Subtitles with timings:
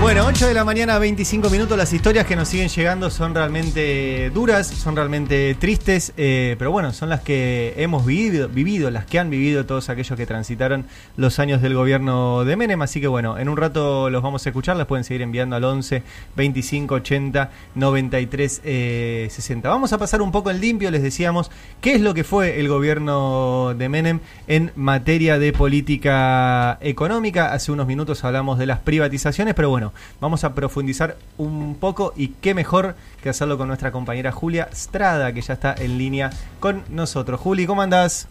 [0.00, 1.76] Bueno, 8 de la mañana, 25 minutos.
[1.76, 6.94] Las historias que nos siguen llegando son realmente duras, son realmente tristes, eh, pero bueno,
[6.94, 10.86] son las que hemos vivido, vivido, las que han vivido todos aquellos que transitaron
[11.18, 12.80] los años del gobierno de Menem.
[12.80, 15.64] Así que bueno, en un rato los vamos a escuchar, las pueden seguir enviando al
[15.64, 16.02] 11
[16.34, 19.68] 25 80 93 eh, 60.
[19.68, 21.50] Vamos a pasar un poco en limpio, les decíamos,
[21.82, 27.52] qué es lo que fue el gobierno de Menem en materia de política económica.
[27.52, 29.89] Hace unos minutos hablamos de las privatizaciones, pero bueno,
[30.20, 35.32] vamos a profundizar un poco y qué mejor que hacerlo con nuestra compañera Julia Strada,
[35.32, 37.40] que ya está en línea con nosotros.
[37.40, 38.28] Juli, ¿cómo andás?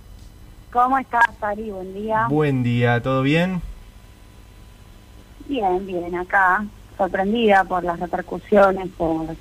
[0.71, 1.71] ¿Cómo estás, Ari?
[1.71, 2.27] Buen día.
[2.29, 3.61] Buen día, ¿todo bien?
[5.47, 6.63] Bien, bien, acá,
[6.97, 9.35] sorprendida por las repercusiones, por,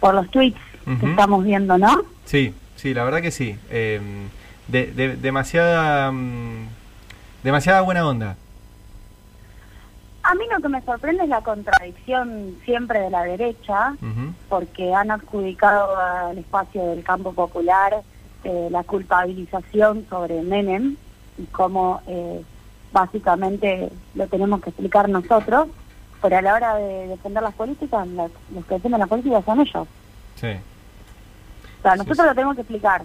[0.00, 0.58] por los tweets
[1.00, 2.02] que estamos viendo, ¿no?
[2.24, 3.58] Sí, sí, la verdad que sí.
[3.68, 4.00] Eh,
[4.68, 6.66] de- de- demasiada, mm,
[7.42, 8.36] demasiada buena onda.
[10.30, 13.96] A mí lo que me sorprende es la contradicción siempre de la derecha,
[14.50, 18.02] porque han adjudicado al espacio del campo popular
[18.44, 20.96] eh, la culpabilización sobre Menem
[21.38, 22.42] y cómo eh,
[22.92, 25.68] básicamente lo tenemos que explicar nosotros,
[26.20, 29.60] pero a la hora de defender las políticas, la- los que defienden las políticas son
[29.62, 29.88] ellos.
[30.34, 30.48] Sí,
[31.78, 32.24] O sea, Sí, nosotros sí.
[32.26, 33.02] lo tenemos que explicar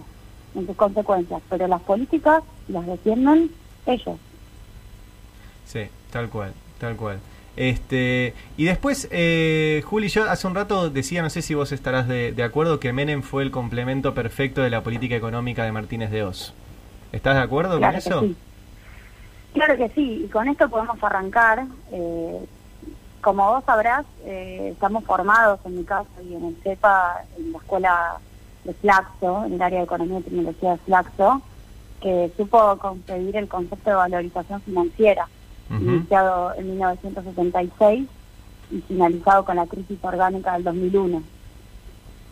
[0.54, 3.50] en sus consecuencias, pero las políticas las defienden
[3.86, 4.18] ellos.
[5.64, 6.52] sí, tal cual,
[6.84, 7.18] tal cual.
[7.56, 12.08] Este, y después, eh, Juli, yo hace un rato decía, no sé si vos estarás
[12.08, 16.10] de, de acuerdo, que Menem fue el complemento perfecto de la política económica de Martínez
[16.10, 16.52] de Oz.
[17.12, 18.20] ¿Estás de acuerdo Claro con eso?
[18.22, 18.36] sí.
[19.52, 21.64] Claro que sí, y con esto podemos arrancar.
[21.92, 22.44] eh,
[23.20, 27.58] como vos sabrás, eh, estamos formados en mi caso y en el CEPA, en la
[27.58, 28.16] escuela
[28.64, 31.40] de Flaxo, en el área de Economía y Tecnología de Flaxo,
[32.02, 35.26] que supo concebir el concepto de valorización financiera,
[35.76, 35.84] Ujú.
[35.84, 38.08] iniciado en 1976
[38.70, 41.22] y finalizado con la crisis orgánica del 2001.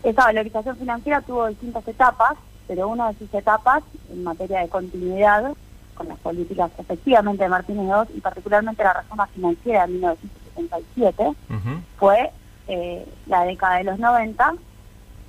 [0.03, 2.35] Esa valorización financiera tuvo distintas etapas,
[2.67, 5.53] pero una de sus etapas, en materia de continuidad,
[5.95, 11.81] con las políticas efectivamente de Martínez II y particularmente la reforma financiera de 1977, Ujú.
[11.99, 12.31] fue
[12.69, 14.55] eh, la década de los 90,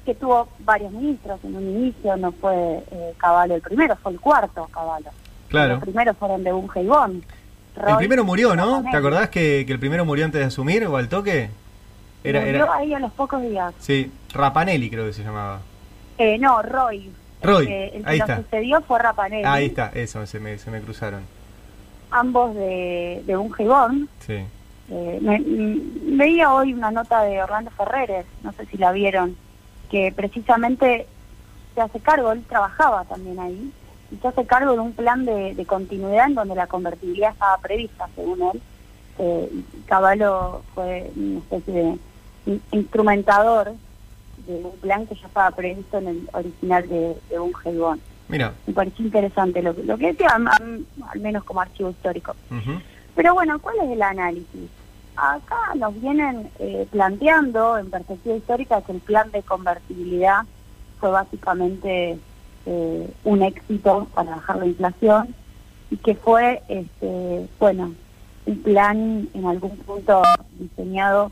[0.06, 1.40] que tuvo varios ministros.
[1.44, 5.10] En un inicio no fue eh, Caballo el primero, fue el cuarto Caballo.
[5.50, 5.74] Claro.
[5.76, 6.88] Los primeros fueron de Bunge y
[7.76, 8.84] El primero murió, ¿no?
[8.90, 11.50] ¿Te acordás que, que el primero murió antes de asumir o al toque?
[12.24, 13.74] Era, Murió era, ahí a los pocos días.
[13.80, 15.60] sí, Rapanelli creo que se llamaba.
[16.18, 17.12] Eh, no, Roy.
[17.42, 18.38] Roy, El que, el que ahí lo está.
[18.38, 19.44] sucedió fue Rapanelli.
[19.44, 21.22] Ah, ahí está, eso, se me, se me cruzaron.
[22.12, 24.08] Ambos de, y Bon.
[24.26, 24.36] Sí.
[24.90, 29.36] Eh, me- mm, veía hoy una nota de Orlando Ferreres, no sé si la vieron,
[29.90, 31.08] que precisamente
[31.74, 33.72] se hace cargo, él trabajaba también ahí,
[34.22, 38.08] se hace cargo de un plan de, de continuidad en donde la convertibilidad estaba prevista,
[38.16, 38.62] según él.
[39.20, 39.50] Eh,
[39.86, 41.98] Caballo fue una especie de
[42.48, 43.74] in- instrumentador
[44.48, 48.02] de un plan que ya estaba previsto en el original de, de Bunge y Bon.
[48.28, 48.54] Mira.
[48.66, 52.36] Me pareció interesante lo, que- lo que decía, al menos como archivo histórico.
[53.16, 54.70] Pero bueno, ¿cuál es el análisis?
[55.16, 60.42] Acá nos vienen eh, planteando en perspectiva histórica que el plan de convertibilidad
[61.00, 62.18] fue básicamente
[62.66, 65.36] eh, un éxito para bajar la inflación
[65.92, 67.94] y que fue, este, bueno,
[68.46, 70.22] un plan en algún punto
[70.60, 71.32] diseñado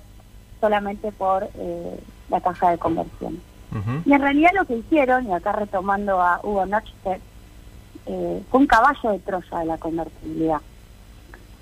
[0.59, 1.99] solamente por eh,
[2.29, 3.41] la caja de conversión.
[4.05, 7.21] Y en realidad lo que hicieron, y acá retomando a Hugo Nochstedt,
[8.05, 10.61] eh, fue un caballo de Troya de la convertibilidad.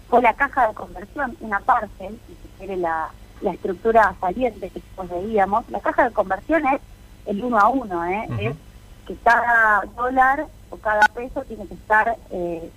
[0.09, 3.09] Fue la caja de conversión, una parte, si se quiere la,
[3.41, 5.69] la estructura saliente que después veíamos.
[5.69, 6.81] La caja de conversión es
[7.27, 8.27] el uno a uno, ¿eh?
[8.39, 8.55] Es
[9.09, 12.69] que cada dólar o cada peso tiene que estar eh,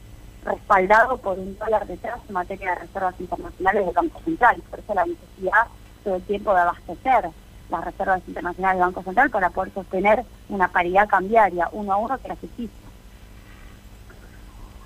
[0.47, 4.63] respaldado por un dólar detrás en materia de reservas internacionales del Banco Central.
[4.71, 5.67] Por eso la necesidad
[6.03, 7.29] todo el tiempo de abastecer
[7.69, 12.19] las reservas internacionales del Banco Central para poder sostener una paridad cambiaria uno a uno
[12.19, 12.83] que las existe.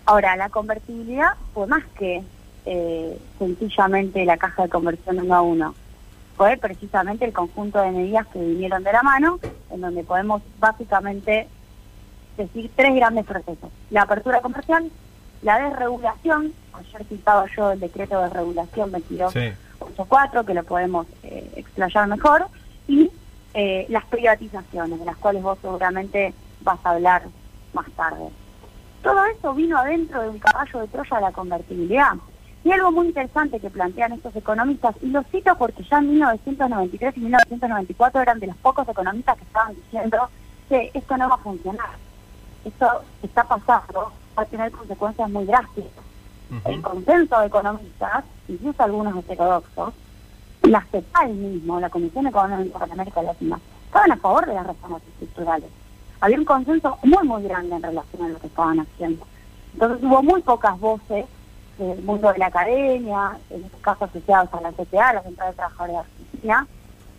[0.04, 2.25] Ahora, la convertibilidad fue más que
[2.64, 5.75] eh, sencillamente la caja de conversión uno a uno.
[6.36, 9.38] Fue precisamente el conjunto de medidas que vinieron de la mano,
[9.70, 11.48] en donde podemos básicamente
[12.36, 13.70] decir tres grandes procesos.
[13.90, 14.90] La apertura comercial,
[15.42, 19.52] la desregulación, ayer citaba yo el decreto de regulación 22 Sí.
[19.78, 22.46] 8.4, que lo podemos eh, explayar mejor,
[22.88, 23.10] y
[23.54, 27.22] eh, las privatizaciones, de las cuales vos seguramente vas a hablar
[27.72, 28.28] más tarde.
[29.02, 32.12] Todo eso vino adentro de un caballo de Troya de la convertibilidad.
[32.66, 37.16] Y algo muy interesante que plantean estos economistas, y lo cito porque ya en 1993
[37.16, 40.28] y 1994 eran de los pocos economistas que estaban diciendo
[40.68, 41.90] que esto no va a funcionar,
[42.64, 42.86] esto
[43.22, 45.92] está pasando, va a tener consecuencias muy drásticas.
[46.64, 49.94] El consenso de economistas, incluso algunos heterodoxos,
[50.62, 55.02] la CEPAL mismo, la Comisión Económica para América Latina, estaban a favor de las reformas
[55.06, 55.70] estructurales.
[56.20, 59.24] Había un consenso muy, muy grande en relación a lo que estaban haciendo.
[59.74, 61.26] Entonces hubo muy pocas voces
[61.78, 65.56] del mundo de la academia, en este caso asociados a la CTA, la Central de
[65.56, 66.67] Trabajadores de Argentina,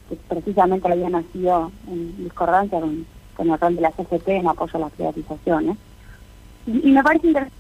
[0.10, 3.06] que precisamente había nacido en discordancia con,
[3.40, 5.78] el rol de la CGT en apoyo a las privatizaciones.
[6.66, 7.58] Y, me parece interesante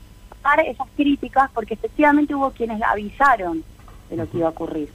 [0.65, 3.63] esas críticas porque efectivamente hubo quienes avisaron
[4.09, 4.91] de lo que iba a ocurrir.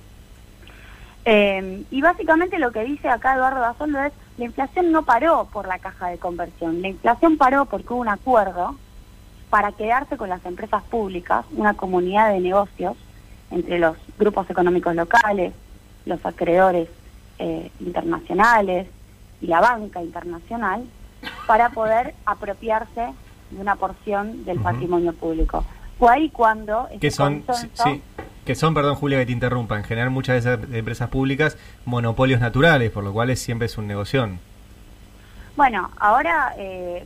[1.25, 5.69] Eh, y básicamente lo que dice acá Eduardo Basondo es, la inflación no paró por
[5.69, 8.76] la caja de conversión, la inflación paró porque hubo un acuerdo
[9.52, 12.96] para quedarse con las empresas públicas, una comunidad de negocios
[13.50, 15.52] entre los grupos económicos locales,
[16.06, 16.88] los acreedores
[17.38, 18.88] eh, internacionales
[19.43, 20.84] y la banca internacional,
[21.46, 23.12] para poder apropiarse
[23.50, 25.66] de una porción del patrimonio público.
[25.98, 26.88] Fue ahí cuando...
[26.98, 27.44] que son,
[27.75, 28.00] sí,
[28.46, 32.40] que son, perdón Julia que te interrumpa, en general muchas de esas empresas públicas monopolios
[32.40, 34.31] naturales, por lo cual siempre es un negocio.
[35.56, 37.05] Bueno, ahora, eh,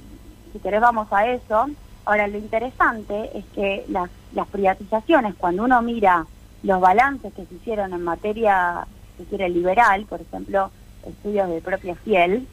[0.53, 1.67] si querés vamos a eso,
[2.07, 4.09] Ahora, lo interesante es que las,
[4.53, 6.25] privatizaciones, cuando uno mira
[6.63, 8.87] los balances que se hicieron en materia,
[9.19, 10.71] si quiere, liberal, por ejemplo,
[11.05, 12.47] estudios de propia Fiel,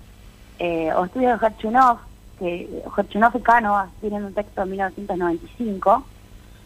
[0.57, 2.00] eh, o estudios de Herchunov,
[2.39, 6.03] que Herchunov y Cano tienen un texto de 1995,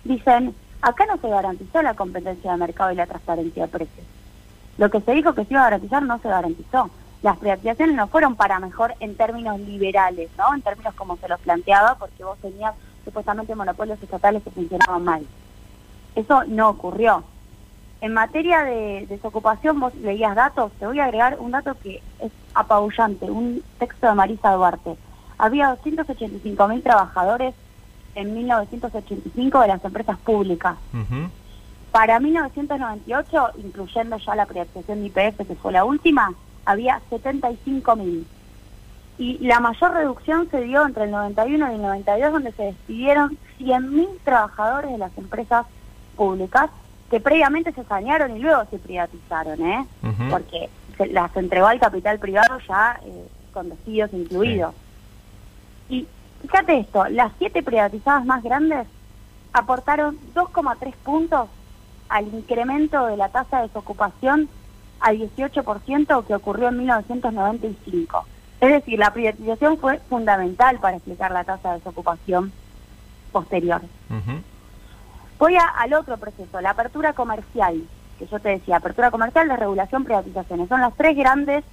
[0.05, 4.07] dicen, acá no se garantizó la competencia de mercado y la transparencia de precios.
[4.77, 6.89] Lo que se dijo que se iba a garantizar no se garantizó
[7.21, 10.53] las privatizaciones no fueron para mejor en términos liberales, ¿no?
[10.53, 12.73] En términos como se los planteaba, porque vos tenías
[13.03, 15.25] supuestamente monopolios estatales que funcionaban mal.
[16.15, 17.23] Eso no ocurrió.
[18.01, 22.31] En materia de desocupación, vos leías datos, te voy a agregar un dato que es
[22.53, 24.95] apabullante, un texto de Marisa Duarte.
[25.39, 27.55] Había 285 mil trabajadores
[28.13, 30.75] en 1985 de las empresas públicas.
[31.91, 36.33] Para 1998, incluyendo ya la privatización de IPF, que fue la última,
[36.67, 38.25] había 75.000.
[39.19, 43.37] Y la mayor reducción se dio entre el 91 y el 92, donde se despidieron
[43.59, 45.65] 100.000 trabajadores de las empresas
[46.15, 46.69] públicas
[47.09, 49.87] que previamente se sanearon y luego se privatizaron, ¿eh?
[50.29, 54.75] Porque se las entregó al capital privado ya eh, con despidos incluidos.
[55.89, 56.05] Y
[56.41, 58.87] fíjate esto, las siete privatizadas más grandes
[59.53, 61.47] aportaron 2,3 puntos
[62.09, 64.49] al incremento de la tasa de desocupación
[64.99, 68.25] al 18% que ocurrió en 1995.
[68.59, 72.51] Es decir, la privatización fue fundamental para explicar la tasa de desocupación
[73.31, 73.81] posterior.
[75.37, 77.83] Voy al otro proceso, la apertura comercial,
[78.17, 80.69] que yo te decía, apertura comercial, desregulación, privatizaciones.
[80.69, 81.63] Son los tres grandes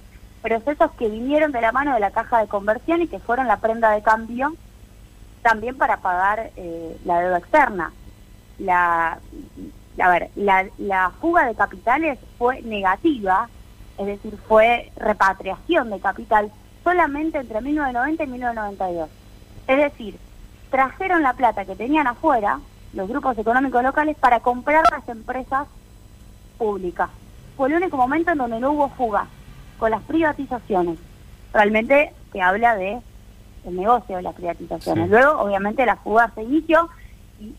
[0.43, 3.57] procesos que vinieron de la mano de la caja de conversión y que fueron la
[3.57, 4.55] prenda de cambio
[5.41, 7.91] también para pagar eh, la deuda externa.
[8.59, 9.17] La
[9.99, 13.49] a ver, la, fuga de capitales fue negativa,
[13.97, 16.51] es decir, fue repatriación de capital
[16.83, 19.09] solamente entre 1990 y 1992.
[19.67, 20.17] Es decir,
[20.69, 22.59] trajeron la plata que tenían afuera,
[22.93, 25.67] los grupos económicos locales, para comprar las empresas
[26.57, 27.09] públicas.
[27.57, 29.27] Fue el único momento en donde no hubo fuga,
[29.79, 30.99] con las privatizaciones.
[31.53, 32.99] Realmente se habla de
[33.65, 35.09] el negocio de las privatizaciones.
[35.09, 36.89] Luego, obviamente, la fuga se inició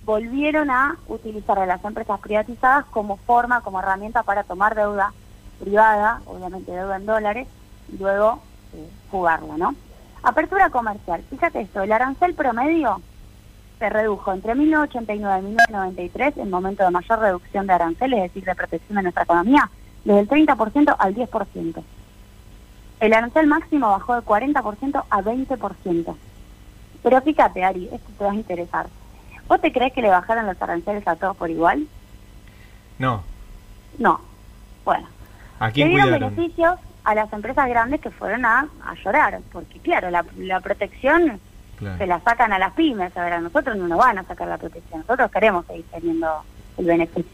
[0.05, 5.13] volvieron a utilizar a las empresas privatizadas como forma, como herramienta para tomar deuda
[5.61, 7.49] privada, obviamente deuda en dólares,
[7.93, 8.41] y luego
[8.75, 9.75] eh, jugarla, ¿no?
[10.23, 11.23] Apertura comercial.
[11.31, 13.01] Fíjate esto, el arancel promedio
[13.79, 18.45] se redujo entre 1989 y 1993, en momento de mayor reducción de arancel, es decir,
[18.45, 19.71] de protección de nuestra economía,
[20.05, 21.83] desde el 30% al 10%.
[23.01, 26.17] El arancel máximo bajó de 40% a 20%.
[27.03, 28.87] Pero fíjate, Ari, esto te va a interesar.
[29.49, 31.87] ¿Vos te crees que le bajaron los aranceles a todos por igual?
[32.99, 33.23] No.
[33.99, 34.21] No.
[34.85, 35.09] Bueno.
[35.59, 38.69] ¿A quién dieron beneficios a las empresas grandes que fueron a,
[39.05, 41.41] llorar, porque claro, la, protección
[41.99, 44.49] se la sacan a las pymes, a ver, a nosotros no nos van a sacar
[44.49, 46.43] la protección, nosotros queremos seguir teniendo
[46.77, 47.31] el beneficio.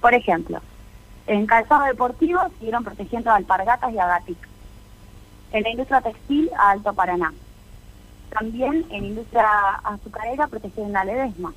[0.00, 0.60] Por ejemplo,
[1.26, 4.38] en calzado deportivo siguieron protegiendo a alpargatas y a gatic.
[5.52, 7.30] En la industria textil a Alto Paraná.
[8.34, 9.48] También en industria
[9.84, 11.54] azucarera protegieron a Ledesma.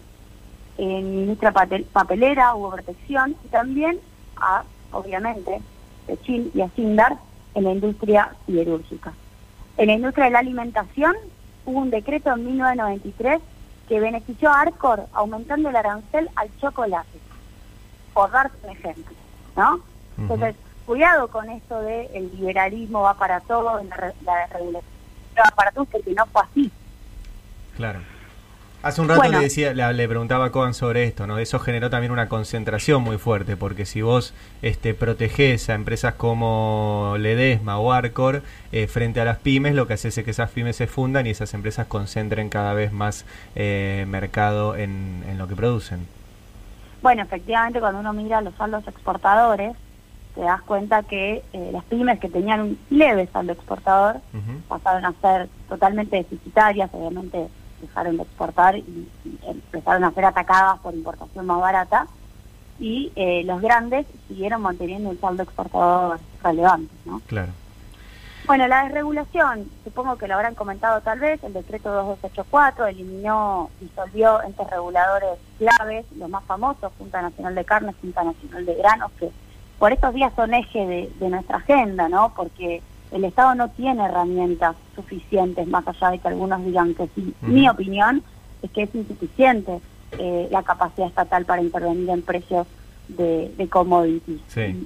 [0.78, 4.00] En industria papelera hubo protección y también,
[4.36, 5.60] a, obviamente,
[6.24, 7.18] Chile y a Sindar
[7.56, 9.12] en la industria siderúrgica.
[9.78, 11.16] En la industria de la alimentación
[11.66, 13.42] hubo un decreto en 1993
[13.90, 17.20] que benefició a Arcor aumentando el arancel al chocolate,
[18.14, 19.16] por darte un ejemplo,
[19.56, 19.80] ¿no?
[20.20, 20.56] Entonces,
[20.86, 24.97] cuidado con esto de el liberalismo va para todo, la, la regulación
[25.42, 26.72] va para todo, porque no fue así.
[27.76, 28.00] Claro.
[28.84, 31.40] Hace un rato le decía, le, preguntaba a Coan sobre esto, ¿no?
[31.40, 37.16] Eso generó también una concentración muy fuerte, porque si vos este, protegés a empresas como
[37.18, 40.76] Ledesma o Arcor eh, frente a las pymes, lo que hace es que esas pymes
[40.76, 43.26] se fundan y esas empresas concentren cada vez más
[43.56, 46.08] eh, mercado en, lo que producen.
[47.02, 49.76] Bueno, efectivamente, cuando uno mira los saldos exportadores,
[50.38, 54.18] te das cuenta que eh, las pymes que tenían un leve saldo exportador
[54.68, 57.48] pasaron a ser totalmente deficitarias, obviamente
[57.82, 59.08] dejaron de exportar y,
[59.48, 62.06] empezaron a ser atacadas por importación más barata
[62.80, 67.20] y eh, los grandes siguieron manteniendo un saldo exportador relevante, ¿no?
[67.26, 67.52] Claro.
[68.46, 74.44] Bueno, la desregulación, supongo que lo habrán comentado tal vez, el decreto 2284 eliminó, disolvió
[74.44, 79.32] entes reguladores claves, los más famosos, Junta Nacional de Carnes, Junta Nacional de Granos, que
[79.80, 82.34] por estos días son eje de, de nuestra agenda, ¿no?
[82.36, 82.82] Porque
[83.12, 87.34] el Estado no tiene herramientas suficientes, más allá de que algunos digan que sí.
[87.42, 88.24] Mi opinión
[88.62, 89.80] es que es insuficiente
[90.18, 92.68] eh, la capacidad estatal para intervenir en precios
[93.08, 94.42] de, de commodities.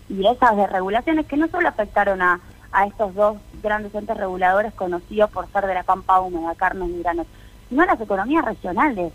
[0.10, 2.40] Y, esas desregulaciones que no solo afectaron a,
[2.72, 7.02] a estos dos grandes entes reguladores conocidos por ser de la pampa húmeda, carnes y
[7.02, 7.28] granos,
[7.70, 9.14] sino a las economías regionales.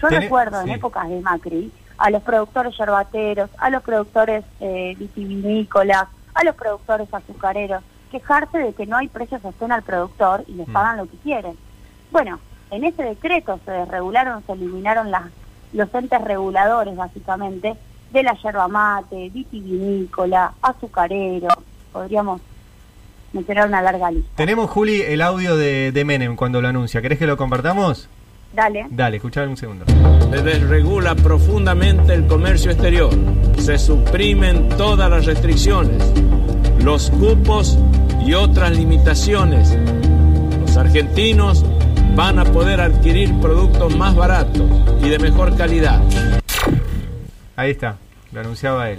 [0.00, 6.08] Yo recuerdo en épocas de Macri a los productores yerbateros, a los productores eh, vitivinícolas,
[6.34, 10.68] a los productores azucareros, quejarse de que no hay precios sostén al productor y les
[10.68, 10.72] mm.
[10.72, 11.56] pagan lo que quieren.
[12.10, 15.24] Bueno, en ese decreto se desregularon, se eliminaron las,
[15.72, 17.74] los entes reguladores básicamente
[18.12, 21.48] de la yerba mate, vitivinícola, azucarero,
[21.92, 22.40] podríamos
[23.32, 24.30] mencionar una larga lista.
[24.36, 27.00] Tenemos, Juli, el audio de, de Menem cuando lo anuncia.
[27.00, 28.08] ¿Querés que lo compartamos?
[28.52, 28.86] Dale.
[28.90, 29.84] Dale, escuchar un segundo.
[29.86, 33.10] Se desregula profundamente el comercio exterior.
[33.58, 36.12] Se suprimen todas las restricciones
[36.82, 37.78] los cupos
[38.26, 39.78] y otras limitaciones.
[40.60, 41.64] Los argentinos
[42.16, 44.62] van a poder adquirir productos más baratos
[45.00, 46.00] y de mejor calidad.
[47.54, 47.98] Ahí está,
[48.32, 48.98] lo anunciaba él.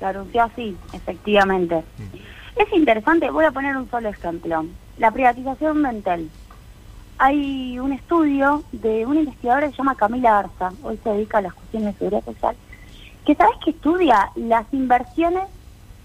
[0.00, 1.82] Lo anunció así, efectivamente.
[1.98, 2.60] Mm.
[2.60, 4.66] Es interesante, voy a poner un solo ejemplo.
[4.98, 6.28] La privatización mental.
[7.18, 11.42] Hay un estudio de una investigadora que se llama Camila Arza, hoy se dedica a
[11.42, 12.56] las cuestiones de seguridad social,
[13.24, 15.44] que sabes que estudia las inversiones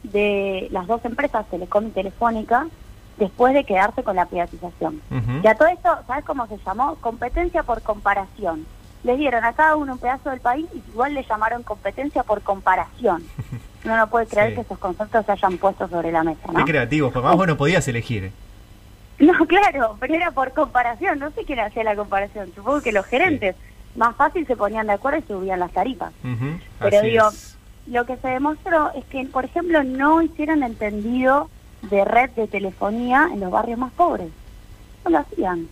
[0.04, 2.68] de las dos empresas, Telecom y Telefónica,
[3.18, 5.02] después de quedarse con la privatización.
[5.44, 6.96] Y a todo esto, ¿sabes cómo se llamó?
[6.96, 8.66] Competencia por comparación.
[9.04, 12.42] Les dieron a cada uno un pedazo del país y igual le llamaron competencia por
[12.42, 13.24] comparación.
[13.86, 16.66] Uno no puede creer que esos conceptos se hayan puesto sobre la mesa, ¿no?
[16.66, 18.34] Qué creativo, porque más bueno podías elegir.
[19.20, 21.20] No, claro, pero era por comparación.
[21.20, 22.52] No sé quién hacía la comparación.
[22.56, 23.56] Supongo que los gerentes
[23.96, 26.14] más fácil se ponían de acuerdo y subían las tarifas.
[26.80, 27.30] Pero digo,
[27.88, 31.50] lo que se demostró es que, por ejemplo, no hicieron entendido
[31.82, 34.30] de red de telefonía en los barrios más pobres.
[35.04, 35.68] No lo hacían.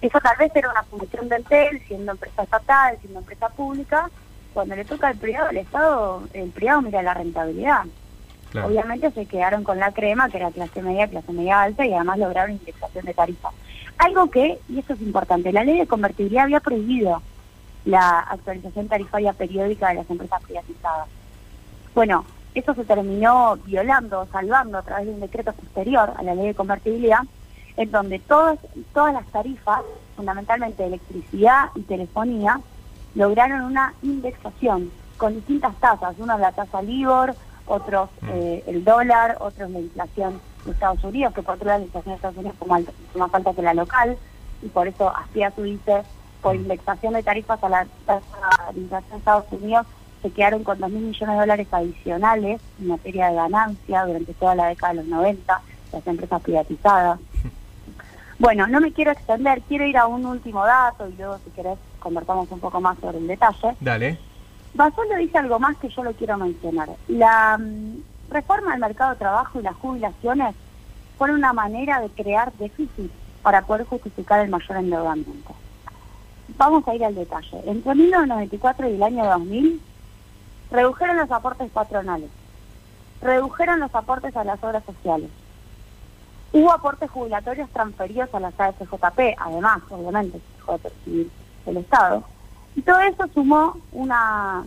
[0.00, 4.10] Eso tal vez era una función del TEL, siendo empresa estatal, siendo empresa pública.
[4.52, 7.84] Cuando le toca al privado, el Estado, el privado mira la rentabilidad.
[8.54, 12.18] Obviamente se quedaron con la crema, que era clase media, clase media alta, y además
[12.18, 13.54] lograron indexación de tarifas.
[13.98, 17.22] Algo que, y eso es importante, la ley de convertibilidad había prohibido
[17.84, 21.08] la actualización tarifaria periódica de las empresas privatizadas.
[21.94, 26.48] Bueno, eso se terminó violando, salvando a través de un decreto posterior a la ley
[26.48, 27.20] de convertibilidad,
[27.76, 28.58] en donde todas,
[28.92, 29.80] todas las tarifas,
[30.14, 32.60] fundamentalmente electricidad y telefonía,
[33.14, 37.34] lograron una indexación con distintas tasas, una la tasa LIBOR,
[37.66, 38.28] otros mm.
[38.30, 42.12] eh, el dólar, otros la inflación de Estados Unidos, que por otro lado la inflación
[42.12, 44.16] de Estados Unidos es más alta que la local,
[44.62, 45.12] y por eso
[45.54, 46.02] su dice
[46.40, 49.86] por indexación de tarifas a la tasa de inflación de Estados Unidos
[50.22, 54.68] se quedaron con 2.000 millones de dólares adicionales en materia de ganancia durante toda la
[54.68, 55.60] década de los 90,
[55.92, 57.18] las empresas privatizadas.
[58.38, 61.78] Bueno, no me quiero extender, quiero ir a un último dato y luego si querés
[61.98, 63.76] conversamos un poco más sobre el detalle.
[63.80, 64.18] Dale.
[64.74, 66.88] Basolo dice algo más que yo lo quiero mencionar.
[67.08, 70.54] La mm, reforma del mercado de trabajo y las jubilaciones
[71.18, 73.10] fueron una manera de crear déficit
[73.42, 75.54] para poder justificar el mayor endeudamiento.
[76.56, 77.62] Vamos a ir al detalle.
[77.66, 79.80] Entre 1994 y el año 2000,
[80.70, 82.30] redujeron los aportes patronales,
[83.20, 85.30] redujeron los aportes a las obras sociales,
[86.52, 90.40] hubo aportes jubilatorios transferidos a las AFJP, además, obviamente,
[91.66, 92.24] del Estado,
[92.74, 94.64] y todo eso sumó una,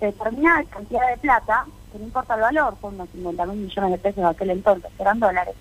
[0.00, 3.98] determinada cantidad de plata, que no importa el valor, son unos 50 mil millones de
[3.98, 5.54] pesos de aquel entonces, eran dólares,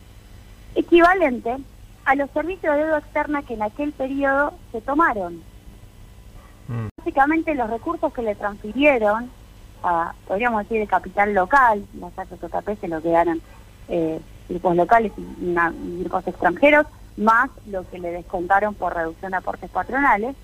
[0.75, 1.57] equivalente
[2.05, 5.41] a los servicios de deuda externa que en aquel periodo se tomaron.
[6.67, 6.87] Mm.
[6.97, 9.29] Básicamente los recursos que le transfirieron
[9.83, 13.41] a, podríamos decir, el capital local, las tasas OKP se lo quedaron
[13.89, 16.85] eh, grupos locales y, una- y grupos extranjeros,
[17.17, 20.35] más lo que le descontaron por reducción de aportes patronales,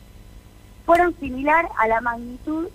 [0.90, 2.68] fueron similar a la magnitud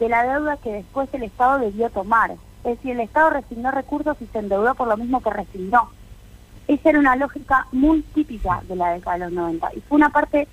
[0.00, 2.32] de la deuda que después el Estado debió tomar.
[2.64, 5.88] Es decir, el Estado resignó recursos y se endeudó por lo mismo que resignó.
[6.66, 10.10] Esa era una lógica muy típica de la década de los 90 y fue una
[10.10, 10.48] parte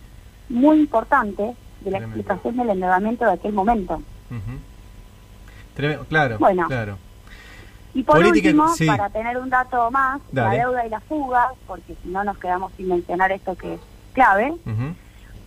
[0.49, 2.17] muy importante de la Tremendo.
[2.19, 4.03] explicación del endeudamiento de aquel momento.
[5.73, 6.67] Tremendo, claro, Bueno.
[6.67, 6.97] claro.
[7.95, 8.85] Y por Política- último, sí.
[8.85, 10.57] para tener un dato más, Dale.
[10.57, 13.79] la deuda y la fuga, porque si no nos quedamos sin mencionar esto que es
[14.13, 14.53] clave.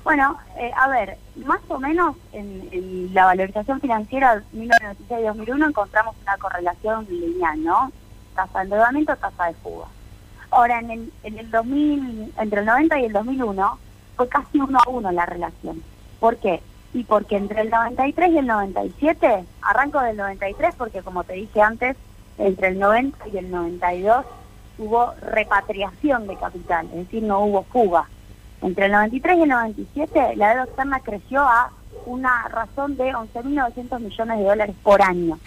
[0.05, 6.37] Bueno, eh, a ver, más o menos en, en la valorización financiera 1996-2001 encontramos una
[6.39, 7.93] correlación lineal, ¿no?
[8.35, 9.87] Tasa de endeudamiento, tasa de fuga.
[10.51, 13.79] Ahora, en el, en el 2000, entre el 90 y el 2001,
[14.17, 15.83] fue casi uno a uno la relación.
[16.19, 16.61] ¿Por qué?
[16.93, 21.63] Y porque entre el 93 y el 97, arranco del 93 porque como te dije
[21.63, 21.97] antes,
[22.39, 24.27] entre el 90 y el 92
[24.79, 28.09] hubo repatriación de capital, es decir, no hubo fuga.
[28.63, 31.71] Entre el 93 y el 97, la deuda externa creció a
[32.07, 35.39] una razón de 11.900 millones de dólares por año.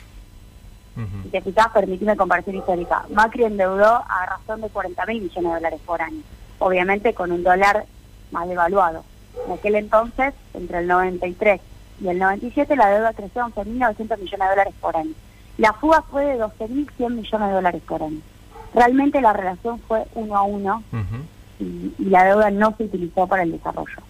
[0.96, 1.30] Si Ujú.
[1.30, 3.06] te fijas, permitime comparación histórica.
[3.10, 6.22] Macri endeudó a razón de 40.000 millones de dólares por año,
[6.60, 7.86] obviamente con un dólar
[8.32, 9.04] más devaluado.
[9.46, 11.60] En aquel entonces, entre el 93
[12.02, 15.12] y el 97, la deuda creció a 11.900 millones de dólares por año.
[15.58, 18.20] La fuga fue de 12.100 millones de dólares por año.
[18.74, 20.84] Realmente la relación fue uno a uno.
[21.60, 24.02] Y, y la deuda no se utilizó para el desarrollo.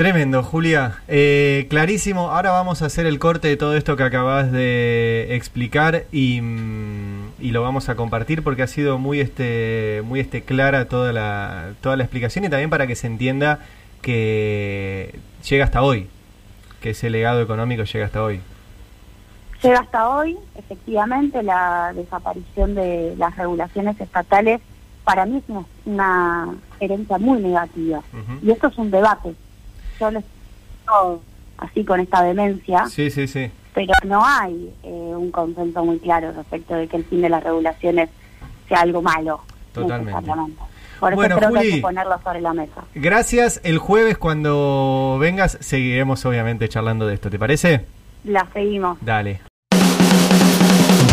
[0.00, 1.02] Tremendo, Julia.
[1.08, 2.30] Eh, clarísimo.
[2.30, 7.32] Ahora vamos a hacer el corte de todo esto que acabas de explicar y, mm,
[7.38, 11.74] y lo vamos a compartir porque ha sido muy este muy este clara toda la
[11.82, 13.58] toda la explicación y también para que se entienda
[14.00, 16.08] que llega hasta hoy,
[16.80, 18.40] que ese legado económico llega hasta hoy.
[19.62, 24.62] Llega hasta hoy, efectivamente, la desaparición de las regulaciones estatales
[25.10, 28.00] para mí es una, una herencia muy negativa.
[28.42, 29.34] Y esto es un debate.
[29.98, 31.20] Yo lo explico
[31.58, 33.50] así con esta demencia, Sí, sí, sí.
[33.74, 37.42] pero no hay eh, un consenso muy claro respecto de que el fin de las
[37.44, 38.08] regulaciones
[38.68, 39.40] sea algo malo.
[39.72, 40.12] Totalmente.
[40.12, 40.62] necesariamente.
[40.98, 41.76] Por eso Bueno, creo que hay Juli.
[41.76, 42.82] que ponerlo sobre la mesa.
[42.94, 43.60] Gracias.
[43.64, 47.30] El jueves cuando vengas seguiremos obviamente charlando de esto.
[47.30, 47.86] ¿Te parece?
[48.24, 48.98] La seguimos.
[49.00, 49.49] Dale.